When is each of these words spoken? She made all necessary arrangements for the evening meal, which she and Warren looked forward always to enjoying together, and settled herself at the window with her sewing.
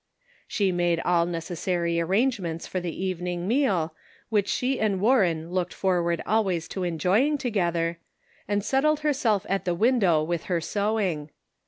She 0.47 0.71
made 0.71 0.99
all 1.01 1.27
necessary 1.27 1.99
arrangements 2.01 2.65
for 2.65 2.79
the 2.79 3.05
evening 3.05 3.47
meal, 3.47 3.93
which 4.29 4.47
she 4.47 4.79
and 4.79 4.99
Warren 4.99 5.51
looked 5.51 5.75
forward 5.75 6.23
always 6.25 6.67
to 6.69 6.81
enjoying 6.83 7.37
together, 7.37 7.99
and 8.47 8.65
settled 8.65 9.01
herself 9.01 9.45
at 9.47 9.63
the 9.63 9.75
window 9.75 10.23
with 10.23 10.45
her 10.45 10.59
sewing. 10.59 11.29